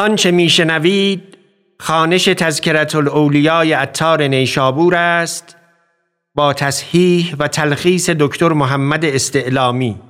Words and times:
آنچه 0.00 0.30
میشنوید 0.30 1.22
خانش 1.80 2.24
تذکرت 2.24 2.94
الاولیای 2.94 3.74
اتار 3.74 4.22
نیشابور 4.22 4.94
است 4.94 5.56
با 6.34 6.52
تصحیح 6.52 7.34
و 7.38 7.48
تلخیص 7.48 8.10
دکتر 8.10 8.48
محمد 8.48 9.04
استعلامی 9.04 10.00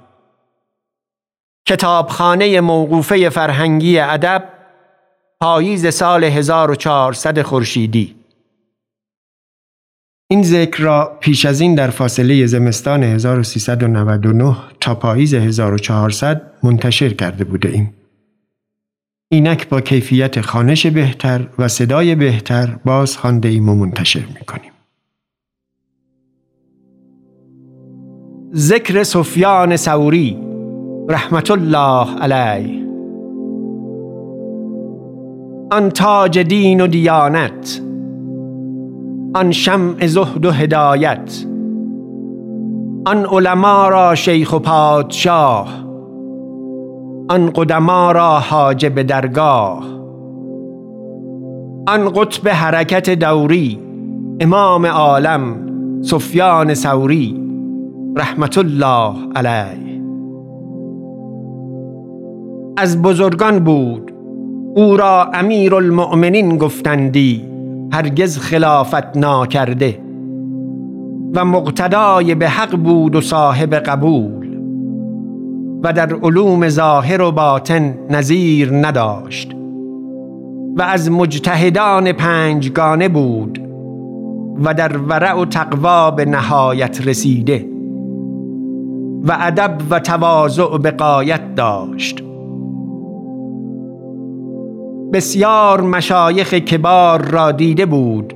کتابخانه 1.66 2.61
موقوفه 2.61 3.29
فرهنگی 3.29 3.98
ادب 3.98 4.48
پاییز 5.41 5.95
سال 5.95 6.25
1400 6.25 7.43
خورشیدی 7.43 8.14
این 10.30 10.43
ذکر 10.43 10.82
را 10.82 11.18
پیش 11.20 11.46
از 11.46 11.61
این 11.61 11.75
در 11.75 11.91
فاصله 11.91 12.46
زمستان 12.46 13.02
1399 13.02 14.57
تا 14.80 14.95
پاییز 14.95 15.34
1400 15.34 16.52
منتشر 16.62 17.09
کرده 17.09 17.45
بوده 17.45 17.68
ایم. 17.68 18.00
اینک 19.33 19.69
با 19.69 19.81
کیفیت 19.81 20.41
خانش 20.41 20.87
بهتر 20.87 21.47
و 21.59 21.69
صدای 21.69 22.15
بهتر 22.15 22.77
باز 22.84 23.16
خانده 23.16 23.48
ایم 23.48 23.69
و 23.69 23.75
منتشر 23.75 24.21
می 24.21 24.45
کنیم. 24.47 24.73
ذکر 28.55 29.02
سفیان 29.02 29.77
سوری 29.77 30.38
رحمت 31.09 31.51
الله 31.51 32.19
علیه 32.21 32.87
آن 35.71 35.88
تاج 35.88 36.38
دین 36.38 36.80
و 36.80 36.87
دیانت 36.87 37.83
آن 39.35 39.52
شمع 39.52 40.07
زهد 40.07 40.47
و 40.47 40.51
هدایت 40.51 41.45
آن 43.07 43.27
علما 43.27 43.88
را 43.88 44.15
شیخ 44.15 44.52
و 44.52 44.59
پادشاه 44.59 45.90
آن 47.30 47.51
قدما 47.55 48.12
را 48.12 48.39
حاجب 48.39 49.02
درگاه 49.02 49.84
آن 51.88 52.09
قطب 52.09 52.49
حرکت 52.49 53.10
دوری 53.10 53.80
امام 54.41 54.87
عالم 54.87 55.43
سفیان 56.02 56.74
سوری 56.74 57.41
رحمت 58.16 58.59
الله 58.59 59.15
علیه. 59.37 60.02
از 62.77 63.02
بزرگان 63.02 63.59
بود 63.59 64.12
او 64.76 64.97
را 64.97 65.31
امیر 65.34 65.75
المؤمنین 65.75 66.59
گفتندی 66.59 67.44
هرگز 67.93 68.38
خلافت 68.38 69.16
ناکرده 69.16 69.99
و 71.34 71.44
مقتدای 71.44 72.34
به 72.34 72.49
حق 72.49 72.76
بود 72.76 73.16
و 73.16 73.21
صاحب 73.21 73.75
قبول. 73.75 74.40
و 75.82 75.92
در 75.92 76.14
علوم 76.14 76.69
ظاهر 76.69 77.22
و 77.22 77.32
باطن 77.32 77.94
نظیر 78.10 78.72
نداشت 78.72 79.53
و 80.76 80.82
از 80.82 81.10
مجتهدان 81.10 82.12
پنجگانه 82.12 83.09
بود 83.09 83.59
و 84.64 84.75
در 84.75 84.97
ورع 84.97 85.41
و 85.41 85.44
تقوا 85.44 86.10
به 86.10 86.25
نهایت 86.25 87.06
رسیده 87.06 87.66
و 89.25 89.36
ادب 89.41 89.78
و 89.91 90.00
تواضع 90.00 90.78
به 90.78 90.91
قایت 90.91 91.54
داشت. 91.54 92.22
بسیار 95.12 95.81
مشایخ 95.81 96.54
کبار 96.54 97.28
را 97.28 97.53
دیده 97.53 97.86
بود 97.86 98.34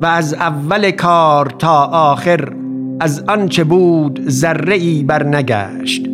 و 0.00 0.06
از 0.06 0.34
اول 0.34 0.90
کار 0.90 1.46
تا 1.58 1.84
آخر 1.84 2.52
از 3.00 3.24
آنچه 3.28 3.64
بود 3.64 4.28
ذره 4.28 4.74
ای 4.74 5.02
برنگشت. 5.02 6.05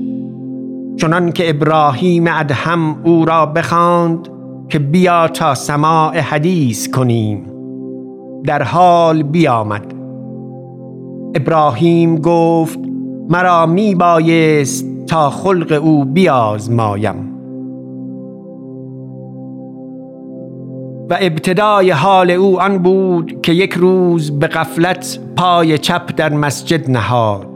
چنان 0.97 1.33
که 1.33 1.51
ابراهیم 1.51 2.25
ادهم 2.29 2.97
او 3.05 3.25
را 3.25 3.47
بخواند 3.47 4.29
که 4.69 4.79
بیا 4.79 5.29
تا 5.29 5.55
سماع 5.55 6.19
حدیث 6.19 6.91
کنیم. 6.91 7.47
در 8.45 8.63
حال 8.63 9.23
بیامد. 9.23 9.95
ابراهیم 11.35 12.17
گفت 12.17 12.79
مرا 13.29 13.67
می 13.67 13.95
بایست 13.95 15.07
تا 15.07 15.31
خلق 15.31 15.81
او 15.83 16.05
بیازمایم. 16.05 17.33
و 21.11 21.17
ابتدای 21.21 21.91
حال 21.91 22.31
او 22.31 22.61
آن 22.61 22.79
بود 22.79 23.41
که 23.43 23.53
یک 23.53 23.73
روز 23.73 24.39
به 24.39 24.47
غفلت 24.47 25.19
پای 25.37 25.79
چپ 25.79 26.17
در 26.17 26.33
مسجد 26.33 26.91
نهاد. 26.91 27.52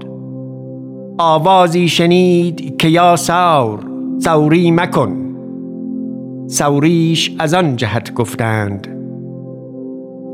آوازی 1.18 1.88
شنید 1.88 2.78
که 2.78 2.88
یا 2.88 3.16
سور 3.16 3.80
سوری 4.18 4.70
مکن. 4.70 5.16
سوریش 6.48 7.36
از 7.38 7.54
آن 7.54 7.76
جهت 7.76 8.14
گفتند 8.14 8.88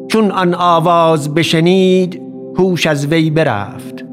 چون 0.09 0.31
آن 0.31 0.55
آواز 0.55 1.35
بشنید 1.35 2.23
هوش 2.59 2.87
از 2.87 3.07
وی 3.07 3.31
برفت. 3.31 4.05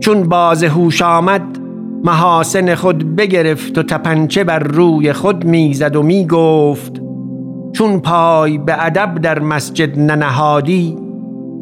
چون 0.00 0.28
باز 0.28 0.64
هوش 0.64 1.02
آمد 1.02 1.58
محاسن 2.04 2.74
خود 2.74 3.16
بگرفت 3.16 3.78
و 3.78 3.82
تپنچه 3.82 4.44
بر 4.44 4.58
روی 4.58 5.12
خود 5.12 5.44
می‌زد 5.44 5.96
و 5.96 6.02
می‌گفت 6.02 7.02
چون 7.72 8.00
پای 8.00 8.58
به 8.58 8.86
ادب 8.86 9.14
در 9.14 9.38
مسجد 9.38 9.98
ننهادی 9.98 10.96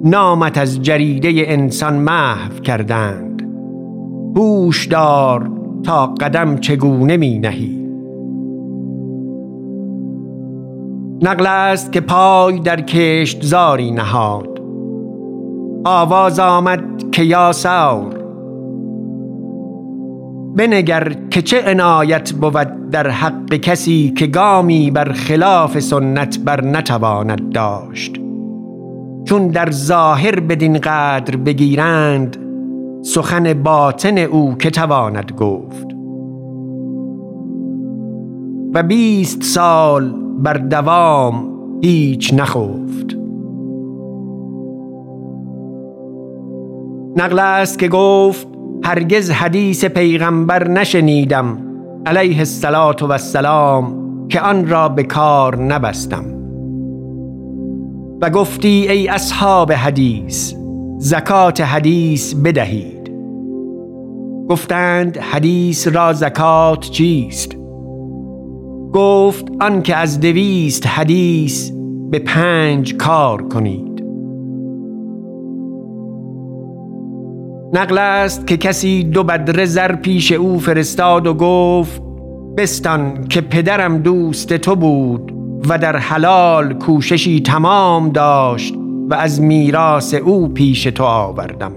نامت 0.04 0.58
از 0.58 0.82
جریده 0.82 1.32
انسان 1.34 1.94
محو 1.94 2.60
کردند. 2.60 3.31
هوش 4.36 4.86
دار 4.86 5.50
تا 5.82 6.06
قدم 6.06 6.56
چگونه 6.56 7.16
می 7.16 7.38
نهی. 7.38 7.82
نقل 11.22 11.46
است 11.46 11.92
که 11.92 12.00
پای 12.00 12.58
در 12.58 12.80
کشت 12.80 13.42
زاری 13.42 13.90
نهاد. 13.90 14.62
آواز 15.84 16.38
آمد 16.38 17.10
که 17.12 17.22
یا 17.22 17.52
سور 17.52 18.22
بنگر 20.56 21.12
که 21.30 21.42
چه 21.42 21.62
عنایت 21.66 22.32
بود 22.32 22.90
در 22.90 23.10
حق 23.10 23.54
کسی 23.54 24.12
که 24.16 24.26
گامی 24.26 24.90
بر 24.90 25.12
خلاف 25.12 25.78
سنت 25.78 26.38
بر 26.38 26.64
نتواند 26.64 27.52
داشت. 27.52 28.16
چون 29.24 29.48
در 29.48 29.70
ظاهر 29.70 30.40
بدین 30.40 30.78
قدر 30.78 31.36
بگیرند 31.36 32.41
سخن 33.02 33.62
باطن 33.62 34.18
او 34.18 34.54
که 34.54 34.70
تواند 34.70 35.32
گفت. 35.32 35.86
و 38.74 38.82
بیست 38.82 39.42
سال 39.42 40.14
بر 40.38 40.54
دوام 40.54 41.48
هیچ 41.82 42.34
نخفت. 42.34 43.16
نقل 47.16 47.38
است 47.38 47.78
که 47.78 47.88
گفت 47.88 48.48
هرگز 48.84 49.30
حدیث 49.30 49.84
پیغمبر 49.84 50.68
نشنیدم 50.68 51.58
علیه 52.06 52.38
السلام 52.38 52.94
و 53.00 53.12
السلام 53.12 53.94
که 54.28 54.40
آن 54.40 54.68
را 54.68 54.88
به 54.88 55.02
کار 55.02 55.56
نبستم. 55.56 56.24
و 58.22 58.30
گفتی 58.30 58.88
ای 58.88 59.08
اصحاب 59.08 59.72
حدیث 59.72 60.54
زکات 61.04 61.60
حدیث 61.60 62.34
بدهید. 62.34 63.12
گفتند 64.48 65.18
حدیث 65.18 65.88
را 65.88 66.12
زکات 66.12 66.80
چیست؟ 66.80 67.56
گفت 68.92 69.44
آنکه 69.60 69.96
از 69.96 70.20
دویست 70.20 70.86
حدیث 70.86 71.70
به 72.10 72.18
پنج 72.18 72.96
کار 72.96 73.42
کنید. 73.42 74.04
نقل 77.72 77.98
است 77.98 78.46
که 78.46 78.56
کسی 78.56 79.04
دو 79.04 79.24
بدره 79.24 79.64
زر 79.64 79.94
پیش 79.94 80.32
او 80.32 80.58
فرستاد 80.58 81.26
و 81.26 81.34
گفت 81.34 82.02
بستان 82.56 83.24
که 83.28 83.40
پدرم 83.40 83.98
دوست 83.98 84.52
تو 84.56 84.76
بود 84.76 85.34
و 85.68 85.78
در 85.78 85.96
حلال 85.96 86.72
کوششی 86.72 87.40
تمام 87.40 88.08
داشت 88.08 88.81
و 89.12 89.14
از 89.14 89.40
میراث 89.40 90.14
او 90.14 90.48
پیش 90.48 90.82
تو 90.84 91.04
آوردم. 91.04 91.72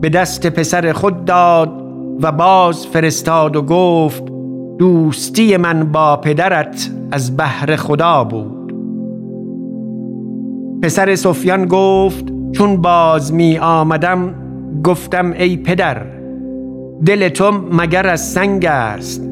به 0.00 0.08
دست 0.08 0.46
پسر 0.46 0.92
خود 0.92 1.24
داد 1.24 1.82
و 2.22 2.32
باز 2.32 2.86
فرستاد 2.86 3.56
و 3.56 3.62
گفت 3.62 4.22
دوستی 4.78 5.56
من 5.56 5.92
با 5.92 6.16
پدرت 6.16 6.90
از 7.10 7.36
بهر 7.36 7.76
خدا 7.76 8.24
بود. 8.24 8.72
پسر 10.82 11.14
سفیان 11.14 11.66
گفت 11.66 12.24
چون 12.52 12.76
باز 12.76 13.32
می 13.32 13.58
آمدم 13.58 14.34
گفتم 14.84 15.32
ای 15.32 15.56
پدر 15.56 16.06
دل 17.06 17.28
تو 17.28 17.50
مگر 17.72 18.06
از 18.06 18.28
سنگ 18.32 18.64
است؟ 18.64 19.22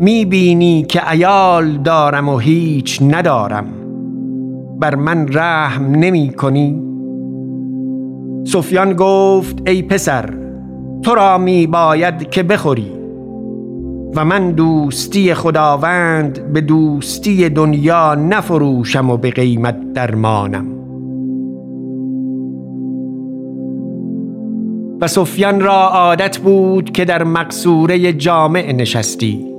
می 0.00 0.24
بینی 0.24 0.82
که 0.82 1.10
ایال 1.10 1.76
دارم 1.76 2.28
و 2.28 2.38
هیچ 2.38 3.02
ندارم. 3.02 3.85
بر 4.80 4.94
من 4.94 5.26
رحم 5.32 5.90
نمی 5.90 6.32
کنی؟ 6.32 6.82
سفیان 8.46 8.92
گفت 8.92 9.68
ای 9.68 9.82
پسر 9.82 10.34
تو 11.02 11.14
را 11.14 11.38
می 11.38 11.66
باید 11.66 12.30
که 12.30 12.42
بخوری 12.42 12.92
و 14.16 14.24
من 14.24 14.52
دوستی 14.52 15.34
خداوند 15.34 16.52
به 16.52 16.60
دوستی 16.60 17.48
دنیا 17.48 18.14
نفروشم 18.14 19.10
و 19.10 19.16
به 19.16 19.30
قیمت 19.30 19.92
درمانم. 19.92 20.66
و 25.00 25.06
سفیان 25.06 25.60
را 25.60 25.88
عادت 25.88 26.38
بود 26.38 26.92
که 26.92 27.04
در 27.04 27.24
مقصوره 27.24 28.12
جامع 28.12 28.72
نشستی. 28.72 29.55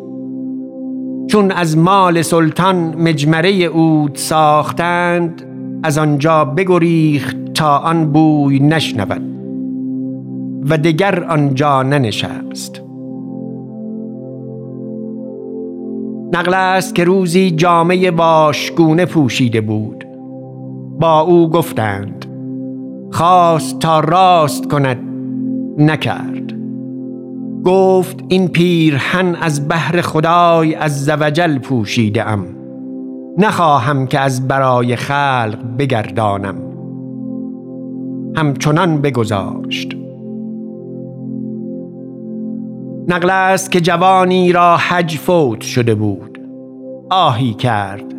چون 1.28 1.52
از 1.52 1.78
مال 1.78 2.22
سلطان 2.22 2.96
مجمره 3.02 3.50
اود 3.50 4.16
ساختند 4.16 5.44
از 5.84 5.98
آنجا 5.98 6.46
بگریخت 6.46 7.54
تا 7.54 7.78
آن 7.78 8.12
بوی 8.12 8.60
نشنود 8.60 9.22
و 10.70 10.78
دگر 10.78 11.24
آنجا 11.24 11.84
ننشست. 11.84 12.82
نقل 16.34 16.54
است 16.54 16.96
که 16.96 17.04
روزی 17.04 17.52
جامعه 17.52 18.12
باشگونه 18.12 19.06
پوشیده 19.06 19.62
بود. 19.62 20.06
با 21.00 21.20
او 21.20 21.50
گفتند 21.50 22.26
خواست 23.12 23.80
تا 23.80 24.00
راست 24.00 24.68
کند 24.72 25.00
نکرد. 25.78 26.37
گفت 27.68 28.24
این 28.28 28.48
پیرهن 28.48 29.36
از 29.36 29.68
بهر 29.68 30.02
خدای 30.02 30.76
از 30.76 31.06
زوجل 31.06 31.60
پوشیده 31.60 32.30
ام 32.30 32.46
نخواهم 33.38 34.08
که 34.08 34.20
از 34.20 34.48
برای 34.48 34.96
خلق 34.96 35.58
بگردانم. 35.80 36.56
همچنان 38.36 39.02
بگذاشت. 39.02 39.98
نقل 43.08 43.30
است 43.30 43.72
که 43.72 43.82
جوانی 43.82 44.52
را 44.52 44.78
حج 44.78 45.18
فوت 45.18 45.62
شده 45.62 45.96
بود. 45.96 46.40
آهی 47.10 47.54
کرد. 47.54 48.16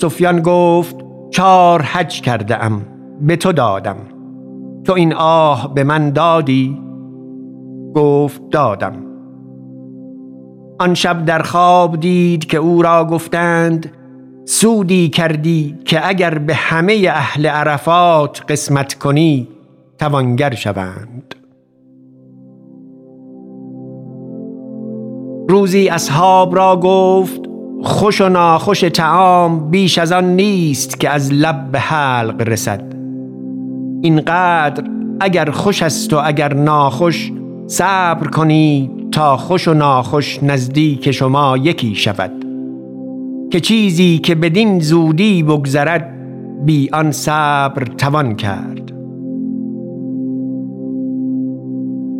سفیان 0.00 0.40
گفت 0.40 0.96
چار 1.30 1.82
حج 1.82 2.20
کرده 2.20 2.64
ام 2.64 2.86
به 3.20 3.36
تو 3.36 3.52
دادم. 3.52 3.96
تو 4.84 4.92
این 4.92 5.14
آه 5.14 5.74
به 5.74 5.84
من 5.84 6.10
دادی؟ 6.10 6.89
گفت 7.94 8.42
دادم. 8.50 8.96
آن 10.78 10.94
شب 10.94 11.24
در 11.24 11.42
خواب 11.42 12.00
دید 12.00 12.46
که 12.46 12.56
او 12.56 12.82
را 12.82 13.04
گفتند 13.04 13.92
سودی 14.44 15.08
کردی 15.08 15.78
که 15.84 16.08
اگر 16.08 16.38
به 16.38 16.54
همه 16.54 17.06
اهل 17.08 17.46
عرفات 17.46 18.42
قسمت 18.48 18.94
کنی 18.94 19.48
توانگر 19.98 20.54
شوند. 20.54 21.34
روزی 25.48 25.88
اصحاب 25.88 26.56
را 26.56 26.76
گفت 26.76 27.40
خوش 27.82 28.20
و 28.20 28.28
ناخوش 28.28 28.80
تعام 28.80 29.70
بیش 29.70 29.98
از 29.98 30.12
آن 30.12 30.36
نیست 30.36 31.00
که 31.00 31.10
از 31.10 31.32
لب 31.32 31.70
به 31.72 31.78
حلق 31.78 32.42
رسد. 32.48 32.92
اینقدر 34.02 34.84
اگر 35.20 35.50
خوش 35.50 35.82
است 35.82 36.12
و 36.12 36.20
اگر 36.24 36.54
ناخوش 36.54 37.32
صبر 37.70 38.26
کنید 38.26 39.10
تا 39.10 39.36
خوش 39.36 39.68
و 39.68 39.74
ناخوش 39.74 40.42
نزدیک 40.42 41.10
شما 41.10 41.56
یکی 41.56 41.94
شود. 41.94 42.32
که 43.50 43.60
چیزی 43.60 44.18
که 44.18 44.34
بدین 44.34 44.80
زودی 44.80 45.42
بگذرد 45.42 46.14
بی 46.64 46.90
آن 46.92 47.12
صبر 47.12 47.84
توان 47.84 48.34
کرد. 48.36 48.92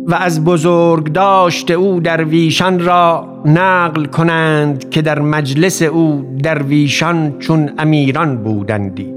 و 0.07 0.13
از 0.13 0.43
بزرگ 0.43 1.11
داشت 1.11 1.71
او 1.71 1.99
درویشان 1.99 2.79
را 2.79 3.27
نقل 3.45 4.05
کنند 4.05 4.89
که 4.89 5.01
در 5.01 5.19
مجلس 5.19 5.81
او 5.81 6.25
درویشان 6.43 7.39
چون 7.39 7.69
امیران 7.77 8.43
بودندی. 8.43 9.13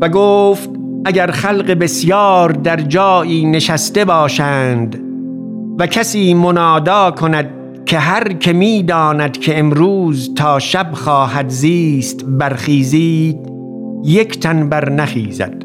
و 0.00 0.08
گفت 0.08 0.79
اگر 1.04 1.30
خلق 1.30 1.70
بسیار 1.70 2.52
در 2.52 2.76
جایی 2.76 3.46
نشسته 3.46 4.04
باشند 4.04 5.00
و 5.78 5.86
کسی 5.86 6.34
منادا 6.34 7.10
کند 7.10 7.50
که 7.86 7.98
هر 7.98 8.32
که 8.32 8.52
می 8.52 8.82
داند 8.82 9.38
که 9.38 9.58
امروز 9.58 10.34
تا 10.34 10.58
شب 10.58 10.90
خواهد 10.92 11.48
زیست 11.48 12.24
برخیزید 12.24 13.38
یک 14.04 14.40
تن 14.40 14.68
بر 14.68 14.90
نخیزد 14.90 15.62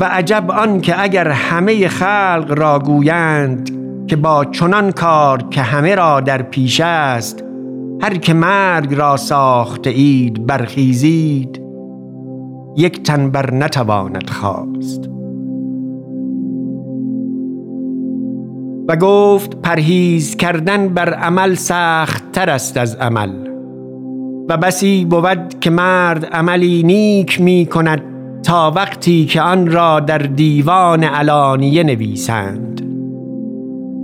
و 0.00 0.04
عجب 0.04 0.50
آن 0.50 0.80
که 0.80 1.02
اگر 1.02 1.28
همه 1.28 1.88
خلق 1.88 2.54
را 2.56 2.78
گویند 2.78 3.70
که 4.06 4.16
با 4.16 4.44
چنان 4.44 4.92
کار 4.92 5.42
که 5.50 5.60
همه 5.60 5.94
را 5.94 6.20
در 6.20 6.42
پیش 6.42 6.80
است 6.80 7.44
هر 8.02 8.14
که 8.14 8.34
مرگ 8.34 8.94
را 8.94 9.16
ساخته 9.16 9.90
اید 9.90 10.46
برخیزید. 10.46 11.67
یک 12.78 13.02
تن 13.02 13.30
بر 13.30 13.54
نتواند 13.54 14.30
خواست 14.30 15.10
و 18.88 18.96
گفت 18.96 19.56
پرهیز 19.62 20.36
کردن 20.36 20.88
بر 20.88 21.14
عمل 21.14 21.54
سخت 21.54 22.32
تر 22.32 22.50
است 22.50 22.76
از 22.76 22.94
عمل. 22.94 23.30
و 24.48 24.56
بسی 24.56 25.04
بود 25.04 25.60
که 25.60 25.70
مرد 25.70 26.24
عملی 26.24 26.82
نیک 26.82 27.40
می 27.40 27.66
کند 27.66 28.02
تا 28.42 28.72
وقتی 28.76 29.26
که 29.26 29.40
آن 29.40 29.70
را 29.70 30.00
در 30.00 30.18
دیوان 30.18 31.04
علانیه 31.04 31.82
نویسند. 31.82 32.82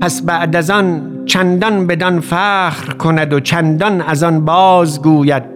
پس 0.01 0.23
بعد 0.23 0.57
از 0.57 0.71
آن 0.71 1.11
چندان 1.27 1.87
بدان 1.87 2.21
فخر 2.21 2.93
کند 2.93 3.33
و 3.33 3.41
چندان 3.41 4.01
از 4.01 4.23
آن 4.23 4.45
بازگوید 4.45 5.54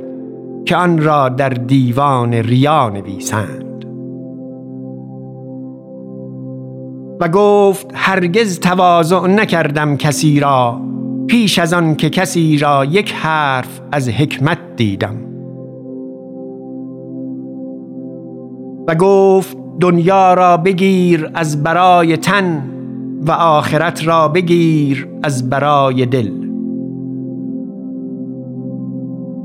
که 0.68 0.76
آن 0.76 0.98
را 0.98 1.28
در 1.28 1.48
دیوان 1.48 2.34
ریا 2.34 2.88
نویسند. 2.88 3.84
و 7.20 7.28
گفت 7.28 7.90
هرگز 7.94 8.60
تواضع 8.60 9.26
نکردم 9.26 9.96
کسی 9.96 10.40
را 10.40 10.80
پیش 11.26 11.58
از 11.58 11.72
آن 11.72 11.94
که 11.94 12.10
کسی 12.10 12.58
را 12.58 12.84
یک 12.84 13.12
حرف 13.12 13.80
از 13.92 14.08
حکمت 14.08 14.58
دیدم. 14.76 15.16
و 18.88 18.94
گفت 18.94 19.56
دنیا 19.80 20.34
را 20.34 20.56
بگیر 20.56 21.30
از 21.34 21.62
برای 21.62 22.16
تن 22.16 22.62
و 23.26 23.30
آخرت 23.32 24.06
را 24.06 24.28
بگیر 24.28 25.08
از 25.22 25.50
برای 25.50 26.06
دل. 26.06 26.47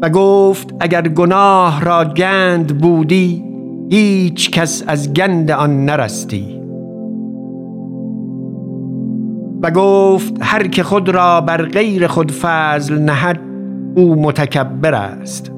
و 0.04 0.10
گفت 0.10 0.76
اگر 0.80 1.08
گناه 1.08 1.82
را 1.82 2.06
گند 2.06 2.78
بودی 2.78 3.44
هیچ 3.90 4.52
کس 4.52 4.84
از 4.88 5.14
گند 5.14 5.52
آن 5.52 5.86
نرستی. 5.86 6.62
و 9.62 9.72
گفت 9.72 10.34
هر 10.42 10.68
که 10.68 10.84
خود 10.84 11.10
را 11.10 11.42
بر 11.42 11.66
غیر 11.66 12.08
خود 12.08 12.32
فضل 12.32 13.00
نهد 13.00 13.40
او 13.96 14.16
متکبر 14.16 14.94
است. 14.96 15.52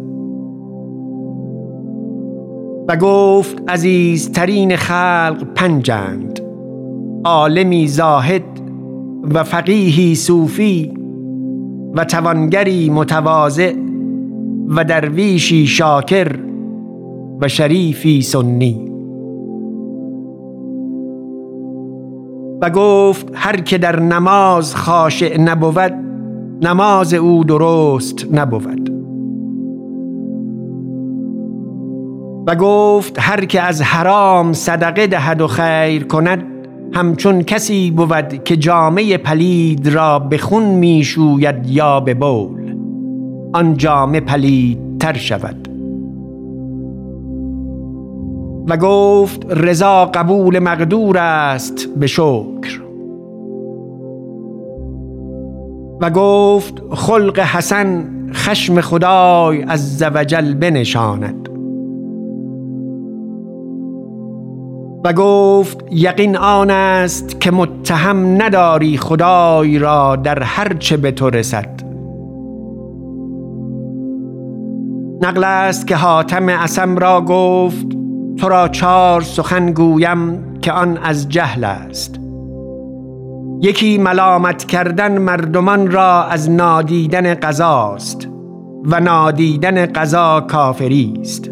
و 2.87 2.95
گفت 2.95 3.63
عزیزترین 3.67 4.75
خلق 4.75 5.43
پنجند 5.55 6.39
عالمی 7.23 7.87
زاهد 7.87 8.43
و 9.33 9.43
فقیهی 9.43 10.15
صوفی 10.15 10.93
و 11.95 12.03
توانگری 12.03 12.89
متواضع 12.89 13.84
و 14.67 14.83
درویشی 14.83 15.67
شاکر 15.67 16.35
و 17.41 17.47
شریفی 17.47 18.21
سنی. 18.21 18.91
و 22.61 22.69
گفت 22.69 23.31
هر 23.33 23.61
که 23.61 23.77
در 23.77 23.99
نماز 23.99 24.75
خاشع 24.75 25.41
نبود 25.41 25.93
نماز 26.61 27.13
او 27.13 27.43
درست 27.43 28.27
نبود. 28.31 28.89
و 32.47 32.55
گفت 32.55 33.15
هر 33.19 33.45
که 33.45 33.61
از 33.61 33.81
حرام 33.81 34.53
صدقه 34.53 35.07
دهد 35.07 35.41
و 35.41 35.47
خیر 35.47 36.03
کند 36.03 36.43
همچون 36.93 37.43
کسی 37.43 37.91
بود 37.91 38.43
که 38.43 38.57
جامعه 38.57 39.17
پلید 39.17 39.87
را 39.87 40.19
به 40.19 40.37
خون 40.37 40.63
می‌شوید 40.63 41.69
یا 41.69 41.99
به 41.99 42.13
بول. 42.13 42.64
آن 43.55 43.77
جامه 43.77 44.19
پلید 44.19 44.79
تر 44.99 45.13
شود. 45.17 45.67
و 48.67 48.77
گفت 48.77 49.45
رضا 49.49 50.05
قبول 50.05 50.59
مقدور 50.59 51.17
است 51.17 51.89
به 51.99 52.07
شکر. 52.07 52.81
و 56.01 56.09
گفت 56.09 56.83
خلق 56.91 57.39
حسن 57.39 58.05
خشم 58.33 58.81
خدای 58.81 59.63
از 59.63 59.97
زوجل 59.97 60.53
بنشاند. 60.53 61.49
و 65.05 65.13
گفت 65.13 65.85
یقین 65.91 66.37
آن 66.37 66.71
است 66.71 67.41
که 67.41 67.51
متهم 67.51 68.41
نداری 68.41 68.97
خدای 68.97 69.79
را 69.79 70.15
در 70.15 70.43
هر 70.43 70.73
چه 70.73 70.97
به 70.97 71.11
تو 71.11 71.29
رسد. 71.29 71.84
نقل 75.25 75.43
است 75.43 75.87
که 75.87 75.95
حاتم 75.95 76.49
اسم 76.49 76.97
را 76.97 77.21
گفت 77.21 77.87
تو 78.37 78.49
را 78.49 78.67
چهار 78.67 79.21
سخن 79.21 79.71
گویم 79.71 80.53
که 80.61 80.71
آن 80.71 80.97
از 80.97 81.29
جهل 81.29 81.63
است. 81.63 82.19
یکی 83.61 83.97
ملامت 83.97 84.65
کردن 84.65 85.17
مردمان 85.17 85.91
را 85.91 86.23
از 86.23 86.49
نادیدن 86.49 87.33
قضاست 87.33 88.27
و 88.85 88.99
نادیدن 88.99 89.85
قضا 89.85 90.41
کافری 90.41 91.13
است. 91.21 91.51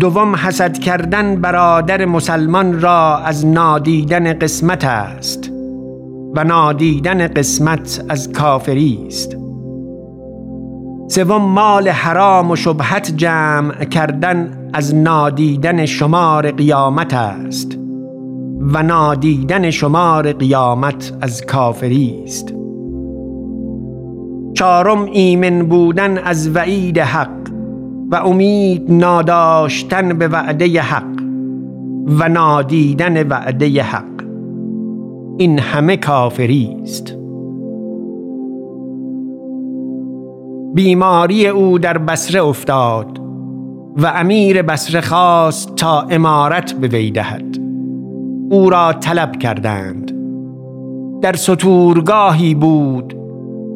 دوم 0.00 0.36
حسد 0.36 0.78
کردن 0.78 1.40
برادر 1.40 2.04
مسلمان 2.04 2.80
را 2.80 3.16
از 3.18 3.46
نادیدن 3.46 4.32
قسمت 4.32 4.84
است 4.84 5.52
و 6.36 6.44
نادیدن 6.44 7.26
قسمت 7.26 8.04
از 8.08 8.32
کافری 8.32 9.04
است. 9.06 9.45
سوم 11.08 11.42
مال 11.42 11.88
حرام 11.88 12.50
و 12.50 12.56
شبهت 12.56 13.16
جمع 13.16 13.84
کردن 13.84 14.68
از 14.72 14.94
نادیدن 14.94 15.86
شمار 15.86 16.50
قیامت 16.50 17.14
است 17.14 17.78
و 18.60 18.82
نادیدن 18.82 19.70
شمار 19.70 20.32
قیامت 20.32 21.12
از 21.20 21.46
کافری 21.46 22.22
است. 22.24 22.54
چهارم 24.54 25.04
ایمن 25.04 25.62
بودن 25.62 26.18
از 26.18 26.56
وعید 26.56 26.98
حق 26.98 27.50
و 28.10 28.16
امید 28.16 28.92
ناداشتن 28.92 30.18
به 30.18 30.28
وعده 30.28 30.80
حق 30.80 31.20
و 32.06 32.28
نادیدن 32.28 33.28
وعده 33.28 33.82
حق. 33.82 34.22
این 35.38 35.58
همه 35.58 35.96
کافری 35.96 36.76
است. 36.82 37.16
بیماری 40.76 41.46
او 41.46 41.78
در 41.78 41.98
بسره 41.98 42.42
افتاد 42.42 43.20
و 43.96 44.06
امیر 44.06 44.62
بسره 44.62 45.00
خواست 45.00 45.74
تا 45.74 46.00
امارت 46.00 46.72
به 46.72 46.88
وی 46.88 47.10
دهد. 47.10 47.56
او 48.50 48.70
را 48.70 48.92
طلب 48.92 49.38
کردند. 49.38 50.12
در 51.22 51.32
سطورگاهی 51.32 52.54
بود 52.54 53.16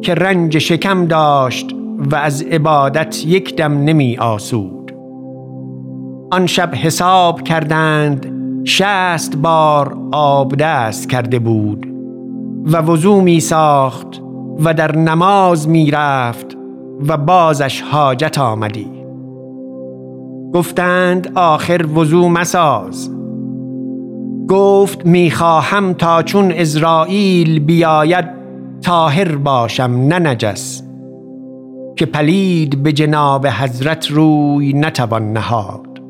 که 0.01 0.13
رنج 0.13 0.57
شکم 0.57 1.05
داشت 1.05 1.75
و 2.11 2.15
از 2.15 2.41
عبادت 2.41 3.25
یک 3.25 3.55
دم 3.55 3.83
نمی 3.83 4.17
آسود. 4.17 4.91
آن 6.31 6.45
شب 6.45 6.75
حساب 6.75 7.41
کردند 7.41 8.33
شست 8.65 9.37
بار 9.37 9.97
آب 10.11 10.55
دست 10.55 11.09
کرده 11.09 11.39
بود 11.39 11.87
و 12.65 12.77
وضو 12.77 13.21
می 13.21 13.39
ساخت 13.39 14.21
و 14.63 14.73
در 14.73 14.95
نماز 14.95 15.69
می 15.69 15.91
رفت 15.91 16.60
و 17.07 17.17
بازش 17.17 17.81
حاجت 17.81 18.37
آمدی. 18.37 18.91
گفتند 20.53 21.31
آخر 21.35 21.85
وضو 21.95 22.29
مساز. 22.29 23.11
گفت 24.47 25.05
می‌خواهم 25.05 25.93
تا 25.93 26.23
چون 26.23 26.51
ازرائیل 26.51 27.59
بیاید 27.59 28.25
تاهر 28.81 29.35
باشم 29.35 30.05
نه 30.07 30.19
که 31.95 32.05
پلید 32.05 32.83
به 32.83 32.93
جناب 32.93 33.47
حضرت 33.47 34.11
روی 34.11 34.73
نتوان 34.73 35.33
نهاد. 35.33 36.01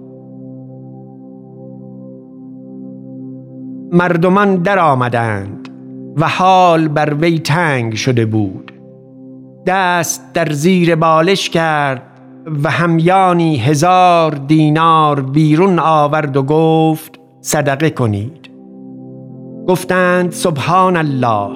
مردمان 3.92 4.56
در 4.56 4.80
آمدند 4.80 5.70
و 6.18 6.28
حال 6.28 6.88
بر 6.88 7.14
وی 7.14 7.40
تنگ 7.40 7.96
شده 7.96 8.26
بود. 8.26 8.71
دست 9.66 10.34
در 10.34 10.52
زیر 10.52 10.96
بالش 10.96 11.50
کرد 11.50 12.02
و 12.64 12.70
همیانی 12.70 13.58
هزار 13.58 14.32
دینار 14.32 15.22
بیرون 15.22 15.80
آورد 15.80 16.38
و 16.38 16.44
گفت 16.44 17.20
صدقه 17.42 17.90
کنید. 17.90 18.50
گفتند 19.68 20.32
سبحان 20.32 20.98
الله. 20.98 21.50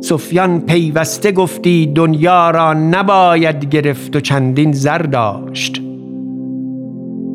سفیان 0.00 0.60
پیوسته 0.60 1.32
گفتی 1.32 1.86
دنیا 1.86 2.50
را 2.50 2.72
نباید 2.72 3.64
گرفت 3.64 4.16
و 4.16 4.20
چندین 4.20 4.72
زر 4.72 4.98
داشت. 4.98 5.82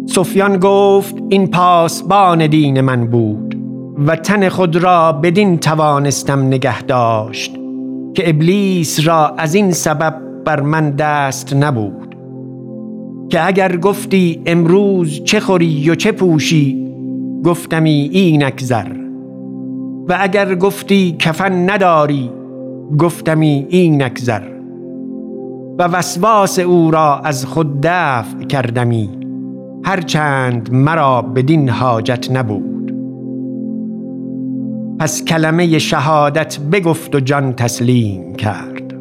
سفیان 0.06 0.58
گفت 0.58 1.16
این 1.30 1.48
پاسبان 1.48 2.48
دین 2.48 2.82
من 2.82 3.08
بود 3.08 3.58
و 4.08 4.16
تن 4.16 4.50
خود 4.50 4.76
را 4.76 5.12
بدین 5.12 5.58
توانستم 5.58 6.48
نگه 6.48 6.82
داشت. 6.82 7.61
که 8.14 8.30
ابلیس 8.30 9.08
را 9.08 9.28
از 9.28 9.56
این 9.56 9.72
سبب 9.72 10.16
بر 10.46 10.62
من 10.62 10.90
دست 10.90 11.56
نبود. 11.56 12.16
که 13.30 13.48
اگر 13.48 13.78
گفتی 13.78 14.42
امروز 14.46 15.24
چه 15.24 15.40
خوری 15.40 15.90
و 15.90 15.96
چه 15.96 16.12
پوشی 16.12 16.88
گفتمی 17.46 18.10
اینک 18.12 18.62
زر. 18.62 18.88
و 20.10 20.18
اگر 20.20 20.56
گفتی 20.56 21.16
کفن 21.20 21.70
نداری 21.70 22.30
گفتمی 23.00 23.66
این 23.70 24.02
نکزر 24.02 24.42
و 25.80 25.84
وسواس 25.84 26.60
او 26.60 26.92
را 26.92 27.20
از 27.20 27.46
خود 27.46 27.82
دفع 27.84 28.44
کردمی 28.44 29.10
هرچند 29.84 30.74
مرا 30.74 31.22
بدین 31.22 31.70
حاجت 31.70 32.32
نبود. 32.32 32.71
پس 35.02 35.26
کلمه 35.26 35.80
شهادت 35.80 36.60
بگفت 36.60 37.16
و 37.16 37.20
جان 37.20 37.54
تسلیم 37.54 38.36
کرد. 38.36 38.94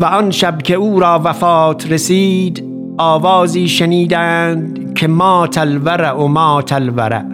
و 0.00 0.04
آن 0.04 0.30
شب 0.30 0.62
که 0.62 0.74
او 0.74 1.00
را 1.00 1.20
وفات 1.24 1.92
رسید 1.92 2.64
آوازی 2.98 3.68
شنیدند 3.68 4.94
که 4.94 5.08
ما 5.08 5.46
تلور 5.46 6.12
و 6.12 6.26
ما 6.26 6.62
تلوره 6.62 7.24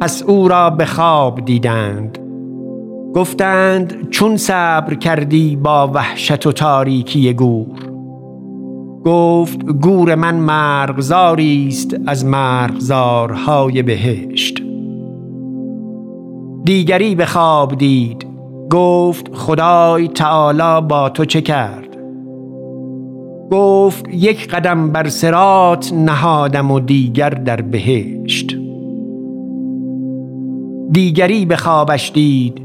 پس 0.00 0.22
او 0.22 0.48
را 0.48 0.70
به 0.70 0.84
خواب 0.84 1.44
دیدند. 1.44 2.18
گفتند 3.14 4.10
چون 4.10 4.36
صبر 4.36 4.94
کردی 4.94 5.56
با 5.56 5.88
وحشت 5.88 6.46
و 6.46 6.52
تاریکی 6.52 7.32
گور. 7.32 7.89
گفت 9.04 9.64
گور 9.64 10.14
من 10.14 10.34
مرغزاری 10.34 11.68
است 11.68 11.96
از 12.06 12.24
مرغزارهای 12.24 13.82
بهشت. 13.82 14.62
دیگری 16.64 17.14
به 17.14 17.26
خواب 17.26 17.74
دید 17.74 18.26
گفت 18.70 19.34
خدای 19.34 20.08
تعالی 20.08 20.86
با 20.88 21.08
تو 21.08 21.24
چه 21.24 21.40
کرد؟ 21.40 21.96
گفت 23.50 24.08
یک 24.12 24.48
قدم 24.48 24.90
بر 24.92 25.08
سرات 25.08 25.92
نهادم 25.92 26.70
و 26.70 26.80
دیگر 26.80 27.30
در 27.30 27.60
بهشت. 27.60 28.56
دیگری 30.90 31.46
به 31.46 31.56
خوابش 31.56 32.12
دید 32.14 32.60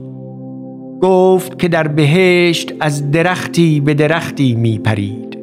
گفت 1.01 1.59
که 1.59 1.67
در 1.67 1.87
بهشت 1.87 2.73
از 2.79 3.11
درختی 3.11 3.79
به 3.79 3.93
درختی 3.93 4.55
می 4.55 4.79
پرید 4.79 5.34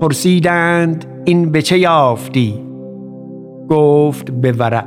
پرسیدند 0.00 1.04
این 1.24 1.52
به 1.52 1.62
چه 1.62 1.78
یافتی؟ 1.78 2.54
گفت 3.68 4.30
به 4.30 4.52
ورع. 4.52 4.84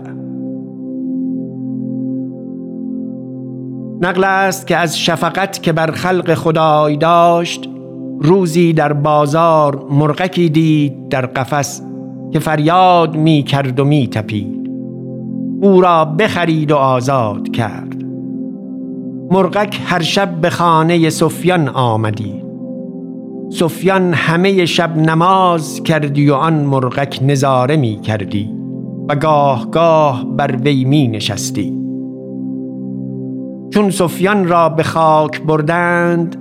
نقل 4.01 4.23
است 4.23 4.67
که 4.67 4.77
از 4.77 4.99
شفقت 4.99 5.63
که 5.63 5.71
بر 5.71 5.91
خلق 5.91 6.33
خدای 6.33 6.97
داشت 6.97 7.69
روزی 8.21 8.73
در 8.73 8.93
بازار 8.93 9.85
مرغکی 9.91 10.49
دید 10.49 11.09
در 11.09 11.25
قفس 11.25 11.81
که 12.31 12.39
فریاد 12.39 13.15
می 13.15 13.43
کرد 13.43 13.79
و 13.79 13.85
می 13.85 14.07
تپید 14.07 14.69
او 15.61 15.81
را 15.81 16.05
بخرید 16.05 16.71
و 16.71 16.75
آزاد 16.75 17.51
کرد. 17.51 18.03
مرغک 19.31 19.79
هر 19.85 20.01
شب 20.01 20.41
به 20.41 20.49
خانه 20.49 21.09
سفیان 21.09 21.69
آمدی 21.69 22.50
سفیان 23.53 24.13
همه 24.13 24.65
شب 24.65 24.97
نماز 24.97 25.83
کردی 25.83 26.29
و 26.29 26.33
آن 26.33 26.53
مرغک 26.53 27.19
نظاره 27.23 27.77
می 27.77 27.99
کردی 28.01 28.49
و 29.09 29.15
گاه 29.15 29.71
گاه 29.71 30.25
بر 30.37 30.55
وی 30.55 30.85
می 30.85 31.07
نشستی. 31.07 31.77
چون 33.73 33.89
سفیان 33.89 34.47
را 34.47 34.69
به 34.69 34.83
خاک 34.83 35.41
بردند 35.41 36.35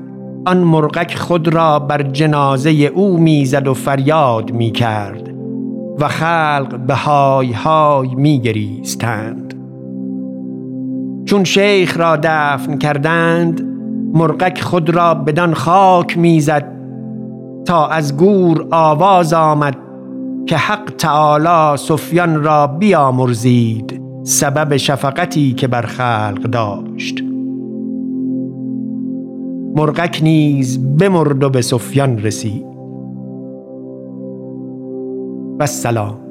آن 0.47 0.59
مرغک 0.59 1.15
خود 1.15 1.49
را 1.49 1.79
بر 1.79 2.03
جنازه 2.03 2.71
او 2.71 3.19
می‌زد 3.19 3.69
و 3.69 3.75
فریاد 3.75 4.53
می 4.53 4.71
کرد 4.71 5.35
و 5.99 6.09
خلق 6.09 6.79
به 6.87 6.95
های 6.95 7.53
های 7.53 8.15
می 8.15 8.41
گریستند. 8.41 9.55
چون 11.25 11.45
شیخ 11.45 11.97
را 11.97 12.19
دفن 12.23 12.79
کردند 12.79 13.63
مرغک 14.15 14.61
خود 14.61 14.91
را 14.91 15.15
بدان 15.15 15.55
خاک 15.55 16.19
می‌زد 16.19 16.80
تا 17.67 17.87
از 17.87 18.17
گور 18.17 18.67
آواز 18.71 19.33
آمد 19.33 19.77
که 20.47 20.57
حق 20.57 20.93
تعالی 20.99 21.77
سفیان 21.77 22.45
را 22.45 22.67
بیامرزید 22.67 24.01
سبب 24.25 24.77
شفقتی 24.77 25.53
که 25.53 25.69
بر 25.69 25.83
خلق 25.83 26.43
داشت. 26.43 27.21
مرغک 29.77 30.21
نیز 30.23 30.97
بمرد 30.97 31.45
و 31.45 31.51
به 31.51 31.63
سفیان 31.63 32.19
رسید. 32.19 32.67
و 35.61 35.67
سلام 35.67 36.30